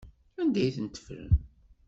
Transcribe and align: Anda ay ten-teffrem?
Anda 0.41 0.59
ay 0.61 0.73
ten-teffrem? 0.75 1.33